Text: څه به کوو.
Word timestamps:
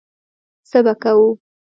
څه 0.69 0.79
به 0.85 0.93
کوو. 1.01 1.29